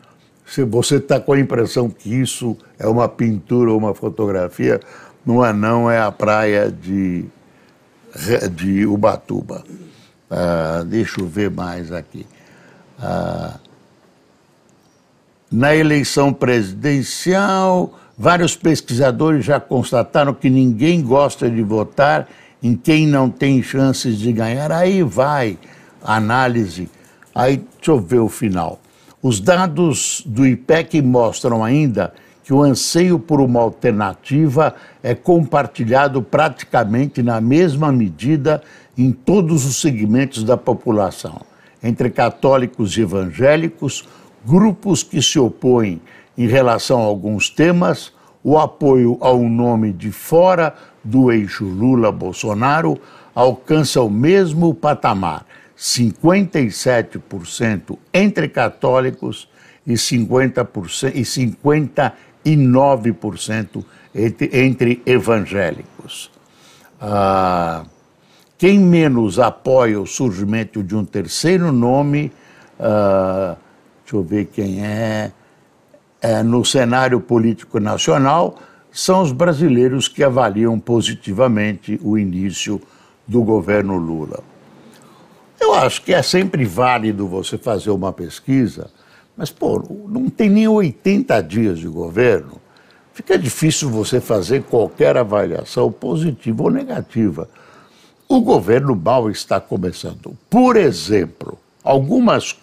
Se 0.46 0.64
você 0.64 0.98
está 0.98 1.20
com 1.20 1.34
a 1.34 1.40
impressão 1.40 1.90
que 1.90 2.14
isso 2.14 2.58
é 2.78 2.88
uma 2.88 3.08
pintura 3.08 3.72
ou 3.72 3.78
uma 3.78 3.96
fotografia, 3.96 4.80
não 5.26 5.44
é 5.44 5.54
não, 5.54 5.90
é 5.90 6.00
a 6.00 6.12
praia 6.12 6.72
de, 6.72 7.26
de 8.52 8.86
Ubatuba. 8.86 9.64
Uh, 10.30 10.84
deixa 10.86 11.22
eu 11.22 11.28
ver 11.28 11.50
mais 11.50 11.92
aqui. 11.92 12.26
Uh, 13.00 13.60
na 15.52 15.76
eleição 15.76 16.34
presidencial, 16.34 17.98
vários 18.18 18.56
pesquisadores 18.56 19.46
já 19.46 19.60
constataram 19.60 20.34
que 20.34 20.50
ninguém 20.50 21.02
gosta 21.02 21.50
de 21.50 21.62
votar 21.62 22.28
em 22.62 22.76
quem 22.76 23.06
não 23.06 23.30
tem 23.30 23.62
chances 23.62 24.18
de 24.18 24.32
ganhar. 24.34 24.72
Aí 24.72 25.04
vai 25.04 25.58
análise. 26.04 26.90
Aí, 27.34 27.58
deixa 27.78 27.92
eu 27.92 28.00
ver 28.00 28.20
o 28.20 28.30
final. 28.30 28.80
Os 29.22 29.40
dados 29.40 30.22
do 30.26 30.46
IPEC 30.46 31.02
mostram 31.02 31.64
ainda 31.64 32.14
que 32.44 32.54
o 32.54 32.62
anseio 32.62 33.18
por 33.18 33.40
uma 33.40 33.62
alternativa 33.62 34.76
é 35.02 35.16
compartilhado 35.16 36.22
praticamente 36.22 37.24
na 37.24 37.40
mesma 37.40 37.92
medida 37.92 38.62
em 38.98 39.12
todos 39.12 39.66
os 39.66 39.78
segmentos 39.78 40.44
da 40.44 40.58
população, 40.58 41.42
entre 41.82 42.10
católicos 42.10 42.98
e 42.98 43.02
evangélicos, 43.02 44.08
grupos 44.46 45.04
que 45.04 45.22
se 45.22 45.40
opõem 45.40 46.02
em 46.38 46.48
relação 46.48 47.00
a 47.00 47.06
alguns 47.06 47.50
temas, 47.50 48.12
o 48.44 48.58
apoio 48.58 49.18
ao 49.22 49.40
nome 49.40 49.94
de 49.94 50.12
fora 50.12 50.76
do 51.04 51.32
eixo 51.32 51.64
Lula-Bolsonaro 51.64 53.00
alcança 53.34 54.02
o 54.02 54.10
mesmo 54.10 54.74
patamar, 54.74 55.46
57% 55.84 57.98
entre 58.14 58.48
católicos 58.48 59.50
e 59.86 59.96
50% 59.96 61.12
e 61.14 61.24
59% 61.24 63.84
entre, 64.16 64.50
entre 64.54 65.02
evangélicos. 65.06 66.32
Ah, 67.02 67.84
quem 68.58 68.80
menos 68.80 69.40
apoia 69.40 70.00
o 70.00 70.08
surgimento 70.08 70.82
de 70.82 70.96
um 70.96 71.04
terceiro 71.04 71.74
nome, 71.74 72.32
ah, 72.80 73.58
deixa 74.06 74.16
eu 74.16 74.24
ver 74.24 74.46
quem 74.46 74.86
é, 74.86 75.34
é, 76.22 76.42
no 76.42 76.64
cenário 76.64 77.20
político 77.20 77.82
nacional, 77.82 78.58
são 78.90 79.22
os 79.22 79.34
brasileiros 79.34 80.08
que 80.08 80.24
avaliam 80.24 80.80
positivamente 80.80 82.00
o 82.02 82.18
início 82.18 82.82
do 83.28 83.44
governo 83.44 83.98
Lula. 83.98 84.53
Eu 85.60 85.74
acho 85.74 86.02
que 86.02 86.14
é 86.14 86.22
sempre 86.22 86.66
válido 86.66 87.28
você 87.28 87.58
fazer 87.58 87.92
uma 87.92 88.12
pesquisa, 88.12 88.90
mas, 89.36 89.50
pô, 89.50 89.82
não 90.08 90.30
tem 90.30 90.50
nem 90.50 90.68
80 90.68 91.42
dias 91.42 91.80
de 91.80 91.88
governo. 91.88 92.62
Fica 93.14 93.38
difícil 93.38 93.90
você 93.90 94.20
fazer 94.20 94.64
qualquer 94.64 95.18
avaliação 95.18 95.92
positiva 95.92 96.64
ou 96.64 96.72
negativa. 96.72 97.48
O 98.28 98.42
governo 98.42 98.96
mal 98.96 99.30
está 99.30 99.60
começando. 99.60 100.36
Por 100.50 100.76
exemplo, 100.76 101.58
algumas 101.84 102.56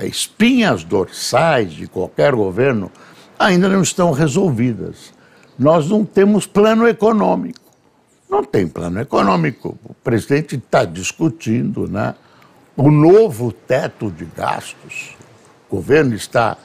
espinhas 0.00 0.84
dorsais 0.84 1.72
de 1.72 1.86
qualquer 1.86 2.34
governo 2.34 2.90
ainda 3.38 3.68
não 3.68 3.82
estão 3.82 4.12
resolvidas. 4.12 5.12
Nós 5.58 5.88
não 5.88 6.04
temos 6.04 6.46
plano 6.46 6.86
econômico. 6.86 7.60
Não 8.28 8.44
tem 8.44 8.68
plano 8.68 9.00
econômico. 9.00 9.78
O 9.84 9.94
presidente 9.94 10.56
está 10.56 10.84
discutindo 10.84 11.88
né, 11.88 12.14
o 12.76 12.90
novo 12.90 13.52
teto 13.52 14.10
de 14.10 14.26
gastos. 14.26 15.16
O 15.68 15.76
governo 15.76 16.14
está 16.14 16.56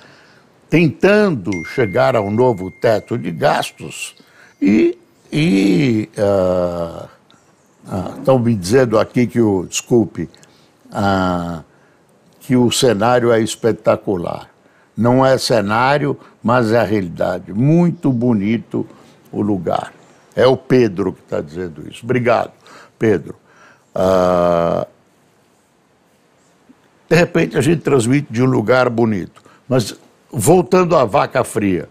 tentando 0.70 1.52
chegar 1.66 2.16
ao 2.16 2.30
novo 2.30 2.70
teto 2.70 3.18
de 3.18 3.32
gastos 3.32 4.16
e, 4.62 4.98
e 5.32 6.10
uh, 6.18 7.08
uh, 7.88 8.20
estão 8.20 8.38
me 8.38 8.54
dizendo 8.54 9.00
aqui 9.00 9.26
que 9.26 9.42
o, 9.42 9.66
desculpe, 9.66 10.30
uh, 10.88 11.64
que 12.40 12.56
o 12.56 12.70
cenário 12.72 13.32
é 13.32 13.40
espetacular. 13.42 14.50
Não 14.96 15.26
é 15.26 15.38
cenário, 15.38 16.18
mas 16.44 16.72
é 16.72 16.80
a 16.80 16.84
realidade. 16.84 17.54
Muito 17.54 18.12
bonito 18.12 18.86
o 19.32 19.42
lugar. 19.42 19.94
É 20.36 20.46
o 20.46 20.56
Pedro 20.56 21.14
que 21.14 21.22
está 21.22 21.42
dizendo 21.42 21.88
isso. 21.90 22.02
Obrigado, 22.04 22.52
Pedro. 23.00 23.36
Uh, 23.96 24.86
de 27.12 27.18
repente 27.18 27.58
a 27.58 27.62
gente 27.62 27.82
transmite 27.82 28.28
de 28.32 28.42
um 28.42 28.46
lugar 28.46 28.90
bonito. 28.90 29.44
Mas 29.68 29.94
voltando 30.32 30.96
à 30.96 31.04
vaca 31.04 31.44
fria, 31.44 31.90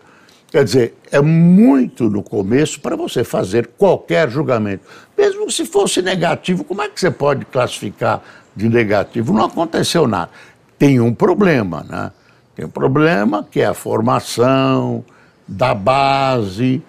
quer 0.51 0.65
dizer, 0.65 0.95
é 1.13 1.21
muito 1.21 2.09
no 2.09 2.23
começo 2.23 2.81
para 2.81 2.97
você 2.97 3.23
fazer 3.23 3.69
qualquer 3.77 4.31
julgamento. 4.31 4.83
Mesmo 5.19 5.51
se 5.51 5.67
fosse 5.67 6.01
negativo, 6.01 6.65
como 6.65 6.81
é 6.81 6.89
que 6.89 6.99
você 6.99 7.11
pode 7.11 7.45
classificar 7.45 8.23
de 8.57 8.67
negativo? 8.67 9.35
Não 9.35 9.45
aconteceu 9.45 10.09
nada. 10.09 10.31
Tem 10.79 11.01
um 11.01 11.13
problema, 11.13 11.85
né? 11.87 12.13
Tem 12.57 12.65
um 12.65 12.71
problema 12.71 13.47
que 13.51 13.61
é 13.61 13.67
a 13.67 13.75
formação 13.75 15.05
da 15.47 15.75
base, 15.75 16.83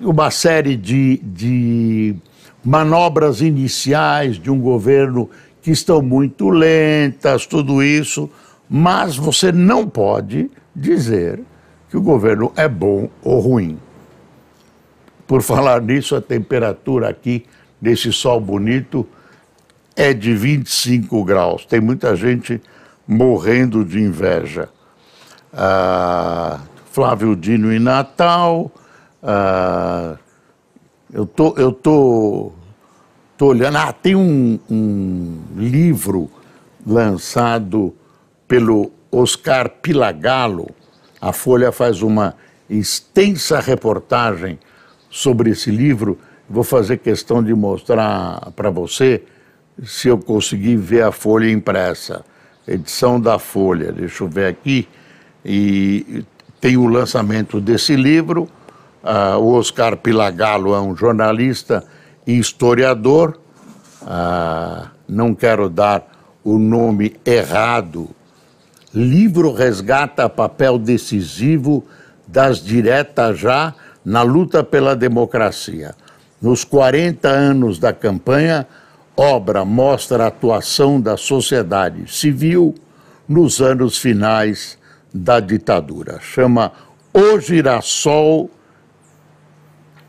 uma 0.00 0.30
série 0.30 0.76
de, 0.76 1.16
de 1.16 2.14
manobras 2.64 3.40
iniciais 3.40 4.38
de 4.38 4.52
um 4.52 4.60
governo 4.60 5.28
que 5.62 5.70
estão 5.70 6.02
muito 6.02 6.50
lentas, 6.50 7.46
tudo 7.46 7.82
isso, 7.82 8.28
mas 8.68 9.16
você 9.16 9.52
não 9.52 9.88
pode 9.88 10.50
dizer 10.74 11.40
que 11.88 11.96
o 11.96 12.02
governo 12.02 12.52
é 12.56 12.68
bom 12.68 13.08
ou 13.22 13.38
ruim. 13.38 13.78
Por 15.26 15.40
falar 15.40 15.80
nisso, 15.80 16.16
a 16.16 16.20
temperatura 16.20 17.08
aqui, 17.08 17.46
nesse 17.80 18.12
sol 18.12 18.40
bonito, 18.40 19.06
é 19.94 20.12
de 20.12 20.34
25 20.34 21.24
graus. 21.24 21.64
Tem 21.64 21.80
muita 21.80 22.16
gente 22.16 22.60
morrendo 23.06 23.84
de 23.84 24.00
inveja. 24.00 24.68
Ah, 25.52 26.60
Flávio 26.90 27.36
Dino 27.36 27.72
em 27.72 27.78
Natal. 27.78 28.70
Ah, 29.22 30.16
eu 31.12 31.26
tô, 31.26 31.54
eu 31.56 31.72
tô 31.72 32.52
Estou 33.42 33.50
olhando, 33.50 33.76
ah, 33.76 33.92
tem 33.92 34.14
um, 34.14 34.56
um 34.70 35.36
livro 35.56 36.30
lançado 36.86 37.92
pelo 38.46 38.92
Oscar 39.10 39.68
Pilagalo. 39.68 40.70
A 41.20 41.32
Folha 41.32 41.72
faz 41.72 42.02
uma 42.02 42.36
extensa 42.70 43.58
reportagem 43.58 44.60
sobre 45.10 45.50
esse 45.50 45.72
livro. 45.72 46.16
Vou 46.48 46.62
fazer 46.62 46.98
questão 46.98 47.42
de 47.42 47.52
mostrar 47.52 48.52
para 48.54 48.70
você 48.70 49.24
se 49.82 50.06
eu 50.06 50.18
conseguir 50.18 50.76
ver 50.76 51.02
a 51.02 51.10
folha 51.10 51.50
impressa. 51.50 52.24
Edição 52.64 53.20
da 53.20 53.40
Folha, 53.40 53.90
deixa 53.90 54.22
eu 54.22 54.28
ver 54.28 54.46
aqui. 54.46 54.86
E 55.44 56.24
tem 56.60 56.76
o 56.76 56.86
lançamento 56.86 57.60
desse 57.60 57.96
livro. 57.96 58.44
Uh, 59.02 59.36
o 59.40 59.54
Oscar 59.54 59.96
Pilagalo 59.96 60.76
é 60.76 60.80
um 60.80 60.94
jornalista 60.94 61.84
historiador, 62.26 63.38
ah, 64.06 64.90
não 65.08 65.34
quero 65.34 65.68
dar 65.68 66.06
o 66.44 66.58
nome 66.58 67.16
errado, 67.24 68.10
livro 68.94 69.52
resgata 69.52 70.28
papel 70.28 70.78
decisivo 70.78 71.84
das 72.26 72.62
diretas 72.62 73.38
já 73.38 73.74
na 74.04 74.22
luta 74.22 74.64
pela 74.64 74.96
democracia. 74.96 75.94
Nos 76.40 76.64
40 76.64 77.28
anos 77.28 77.78
da 77.78 77.92
campanha, 77.92 78.66
obra 79.16 79.64
mostra 79.64 80.24
a 80.24 80.28
atuação 80.28 81.00
da 81.00 81.16
sociedade 81.16 82.12
civil 82.12 82.74
nos 83.28 83.60
anos 83.60 83.98
finais 83.98 84.78
da 85.14 85.38
ditadura. 85.38 86.18
Chama 86.20 86.72
O 87.12 87.38
Girassol, 87.38 88.50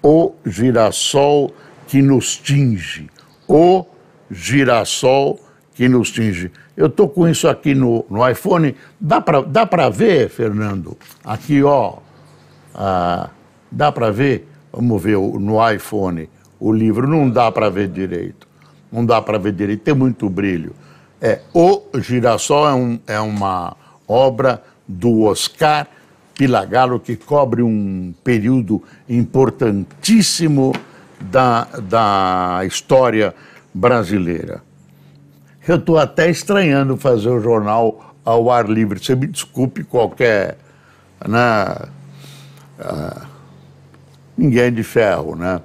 O 0.01 0.33
Girassol 0.45 1.53
que 1.87 2.01
nos 2.01 2.37
tinge, 2.37 3.09
o 3.47 3.85
girassol 4.29 5.39
que 5.75 5.87
nos 5.87 6.11
tinge. 6.11 6.51
Eu 6.75 6.87
estou 6.87 7.09
com 7.09 7.27
isso 7.27 7.47
aqui 7.47 7.75
no, 7.75 8.05
no 8.09 8.27
iPhone. 8.27 8.75
Dá 8.99 9.21
para 9.21 9.41
dá 9.41 9.89
ver, 9.89 10.29
Fernando? 10.29 10.97
Aqui, 11.23 11.63
ó. 11.63 11.97
Ah, 12.73 13.29
dá 13.71 13.91
para 13.91 14.11
ver? 14.11 14.47
Vamos 14.71 15.01
ver 15.01 15.17
no 15.17 15.71
iPhone 15.71 16.29
o 16.59 16.71
livro. 16.71 17.07
Não 17.07 17.29
dá 17.29 17.51
para 17.51 17.69
ver 17.69 17.89
direito. 17.89 18.47
Não 18.91 19.05
dá 19.05 19.21
para 19.21 19.37
ver 19.37 19.53
direito. 19.53 19.81
Tem 19.81 19.93
muito 19.93 20.29
brilho. 20.29 20.73
É, 21.21 21.41
o 21.53 21.83
Girassol 21.99 22.67
é, 22.67 22.73
um, 22.73 22.99
é 23.07 23.19
uma 23.19 23.75
obra 24.07 24.61
do 24.87 25.21
Oscar 25.21 25.87
Pilagalo 26.35 26.99
que 26.99 27.15
cobre 27.15 27.61
um 27.61 28.13
período 28.23 28.81
importantíssimo 29.07 30.73
da, 31.23 31.67
da 31.81 32.61
história 32.65 33.33
brasileira. 33.73 34.61
Eu 35.67 35.77
estou 35.77 35.97
até 35.97 36.29
estranhando 36.29 36.97
fazer 36.97 37.29
o 37.29 37.39
jornal 37.39 38.15
ao 38.23 38.51
ar 38.51 38.69
livre. 38.69 39.03
Você 39.03 39.15
me 39.15 39.27
desculpe 39.27 39.83
qualquer. 39.83 40.57
Né, 41.25 41.75
uh, 42.79 43.21
ninguém 44.37 44.63
é 44.63 44.71
de 44.71 44.83
ferro, 44.83 45.35
né? 45.35 45.61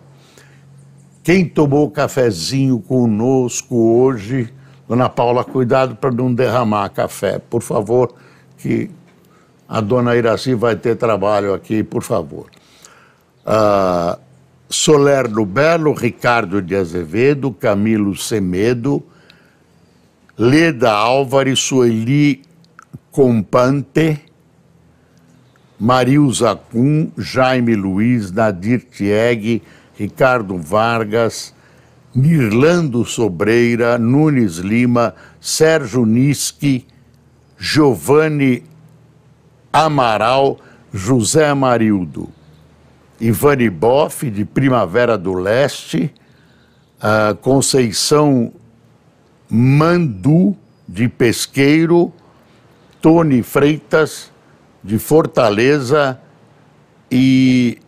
Quem 1.23 1.45
tomou 1.45 1.91
cafezinho 1.91 2.79
conosco 2.81 3.77
hoje, 3.77 4.55
Dona 4.89 5.09
Paula, 5.09 5.45
cuidado 5.45 5.97
para 5.97 6.11
não 6.11 6.33
derramar 6.33 6.89
café, 6.91 7.39
por 7.39 7.61
favor, 7.61 8.15
que 8.57 8.91
a 9.69 9.81
Dona 9.81 10.17
Iraci 10.17 10.55
vai 10.55 10.77
ter 10.77 10.97
trabalho 10.97 11.53
aqui, 11.53 11.83
por 11.83 12.03
favor. 12.03 12.47
Uh, 13.45 14.28
Solerno 14.69 15.47
Belo, 15.47 15.93
Ricardo 15.93 16.61
de 16.61 16.77
Azevedo, 16.77 17.53
Camilo 17.53 18.15
Semedo, 18.15 19.03
Leda 20.37 20.93
Álvares, 20.93 21.59
Sueli 21.59 22.43
Compante, 23.11 24.21
Marilza 25.81 26.55
Kuhn, 26.55 27.11
Jaime 27.17 27.75
Luiz, 27.75 28.31
Nadir 28.31 28.81
Tieg, 28.81 29.63
Ricardo 29.99 30.59
Vargas, 30.59 31.55
Mirlando 32.15 33.05
Sobreira, 33.05 33.97
Nunes 33.99 34.59
Lima, 34.59 35.15
Sérgio 35.41 36.05
Niski, 36.05 36.87
Giovanni 37.59 38.65
Amaral, 39.73 40.59
José 40.93 41.53
Marildo, 41.55 42.29
Ivani 43.21 43.69
Boff, 43.69 44.31
de 44.31 44.45
Primavera 44.45 45.19
do 45.19 45.35
Leste, 45.35 46.13
Conceição 47.41 48.53
Mandu, 49.49 50.57
de 50.87 51.09
Pesqueiro, 51.09 52.13
Tony 53.01 53.43
Freitas, 53.43 54.31
de 54.83 54.99
Fortaleza, 54.99 56.21
e 57.11 57.79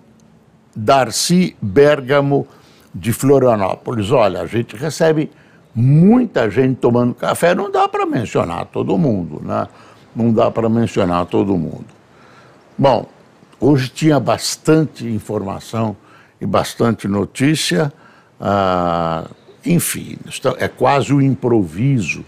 Darcy 0.75 1.57
Bergamo, 1.61 2.47
de 2.95 3.13
Florianópolis. 3.13 4.11
Olha, 4.11 4.41
a 4.41 4.47
gente 4.47 4.75
recebe 4.77 5.31
muita 5.75 6.51
gente 6.51 6.77
tomando 6.77 7.15
café, 7.15 7.55
não 7.55 7.71
dá 7.71 7.89
para 7.89 8.07
mencionar 8.07 8.67
todo 8.67 8.97
mundo, 8.99 9.41
né? 9.45 9.69
Não 10.17 10.33
dá 10.33 10.51
para 10.51 10.69
mencionar 10.69 11.27
todo 11.27 11.57
mundo. 11.57 11.87
Bom, 12.77 13.07
hoje 13.61 13.91
tinha 13.91 14.19
bastante 14.19 15.07
informação 15.07 15.97
e 16.41 16.47
bastante 16.47 17.07
notícia. 17.07 17.93
Ah, 18.41 19.29
enfim, 19.65 20.17
é 20.59 20.67
quase 20.67 21.13
um 21.13 21.21
improviso 21.21 22.25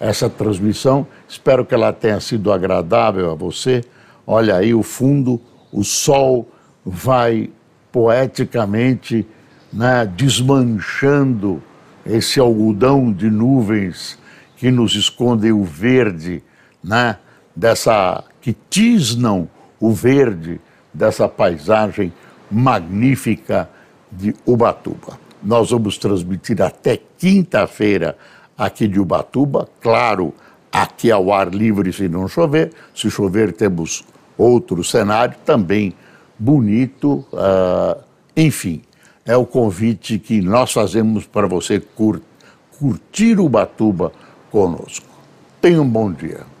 essa 0.00 0.28
transmissão. 0.28 1.06
Espero 1.28 1.64
que 1.64 1.74
ela 1.74 1.92
tenha 1.92 2.18
sido 2.18 2.52
agradável 2.52 3.30
a 3.30 3.34
você. 3.34 3.82
Olha 4.26 4.56
aí 4.56 4.74
o 4.74 4.82
fundo, 4.82 5.40
o 5.72 5.84
sol 5.84 6.50
vai 6.84 7.48
poeticamente 7.92 9.24
né, 9.72 10.04
desmanchando 10.04 11.62
esse 12.04 12.40
algodão 12.40 13.12
de 13.12 13.30
nuvens 13.30 14.18
que 14.56 14.70
nos 14.70 14.94
esconde 14.96 15.52
o 15.52 15.62
verde, 15.62 16.42
né, 16.82 17.16
dessa 17.54 18.24
que 18.40 18.56
tisnam 18.68 19.48
o 19.78 19.92
verde 19.92 20.60
dessa 20.92 21.28
paisagem 21.28 22.12
magnífica 22.50 23.68
de 24.10 24.34
Ubatuba. 24.44 25.18
Nós 25.42 25.70
vamos 25.70 25.96
transmitir 25.98 26.60
até 26.62 27.00
quinta-feira 27.18 28.16
aqui 28.56 28.86
de 28.86 29.00
Ubatuba, 29.00 29.68
claro, 29.80 30.34
aqui 30.70 31.10
ao 31.10 31.32
ar 31.32 31.52
livre 31.52 31.92
se 31.92 32.08
não 32.08 32.28
chover. 32.28 32.72
Se 32.94 33.10
chover, 33.10 33.52
temos 33.52 34.04
outro 34.36 34.84
cenário 34.84 35.36
também 35.44 35.94
bonito. 36.38 37.24
Uh, 37.32 38.00
enfim, 38.36 38.82
é 39.24 39.36
o 39.36 39.46
convite 39.46 40.18
que 40.18 40.40
nós 40.40 40.72
fazemos 40.72 41.26
para 41.26 41.46
você 41.46 41.80
cur 41.80 42.20
curtir 42.78 43.38
Ubatuba 43.38 44.12
conosco. 44.50 45.06
Tenha 45.60 45.80
um 45.80 45.88
bom 45.88 46.10
dia. 46.10 46.51